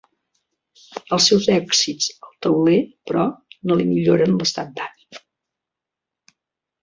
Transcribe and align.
Els 1.17 1.25
seus 1.31 1.43
èxits 1.55 2.07
al 2.27 2.31
tauler, 2.45 2.79
però, 3.11 3.25
no 3.71 3.77
li 3.81 3.85
milloren 3.91 4.33
l'estat 4.39 4.71
d'ànim. 4.79 5.21